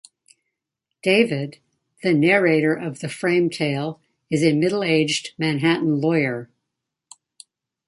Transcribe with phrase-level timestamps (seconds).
[1.03, 1.59] David,
[2.01, 6.49] the narrator of the frame tale, is a middle-aged Manhattan lawyer.